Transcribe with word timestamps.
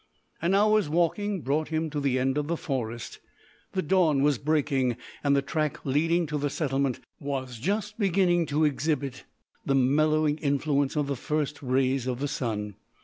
An 0.41 0.55
hour's 0.55 0.89
walking 0.89 1.41
brought 1.41 1.67
him 1.67 1.91
to 1.91 1.99
the 1.99 2.17
end 2.17 2.35
of 2.35 2.47
the 2.47 2.57
forest. 2.57 3.19
The 3.73 3.83
dawn 3.83 4.23
was 4.23 4.39
breaking, 4.39 4.97
and 5.23 5.35
the 5.35 5.43
track 5.43 5.85
leading 5.85 6.25
to 6.25 6.39
the 6.39 6.49
settlement 6.49 7.01
was 7.19 7.59
just 7.59 7.99
beginning 7.99 8.47
to 8.47 8.63
exhibit 8.65 9.25
the 9.63 9.75
mellowing 9.75 10.39
influence 10.39 10.95
of 10.95 11.05
the 11.05 11.15
first 11.15 11.61
rays 11.61 12.07
of 12.07 12.19
the 12.19 12.27
sun. 12.27 12.77